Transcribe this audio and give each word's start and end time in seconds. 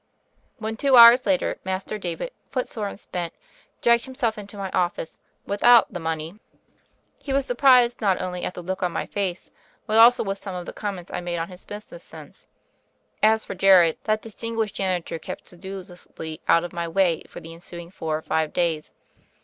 When, 0.57 0.77
two 0.77 0.95
hours 0.97 1.27
later. 1.27 1.59
Master 1.63 1.99
David, 1.99 2.31
foot 2.49 2.67
sore 2.67 2.87
and 2.87 2.99
spent, 2.99 3.35
dragged 3.83 4.05
himself 4.05 4.35
into 4.35 4.57
my 4.57 4.71
office 4.71 5.19
without 5.45 5.93
the 5.93 5.99
money, 5.99 6.39
he 7.19 7.31
was 7.31 7.45
surprised 7.45 8.01
not 8.01 8.19
only 8.19 8.39
ri8 8.39 8.41
THE 8.41 8.41
FAIRY 8.41 8.41
OF 8.41 8.41
THE 8.41 8.41
SNOWS 8.41 8.47
at 8.47 8.53
the 8.67 8.71
look 8.71 8.81
on 8.81 8.91
my 8.93 9.05
face 9.05 9.51
but 9.85 9.97
also 9.99 10.23
with 10.23 10.39
some 10.39 10.55
of 10.55 10.65
the 10.65 10.73
comments 10.73 11.11
I 11.13 11.21
made 11.21 11.37
on 11.37 11.49
his 11.49 11.65
business 11.65 12.03
sense. 12.03 12.47
As 13.21 13.45
for 13.45 13.53
Jerry, 13.53 13.99
that 14.05 14.23
distinguished 14.23 14.73
janitor 14.73 15.19
kept 15.19 15.45
sedu 15.45 15.81
lously 15.83 16.39
out 16.47 16.63
of 16.63 16.73
my 16.73 16.87
way 16.87 17.21
for 17.27 17.39
the 17.39 17.53
ensuing 17.53 17.91
four 17.91 18.17
or 18.17 18.23
five 18.23 18.53
days. 18.53 18.91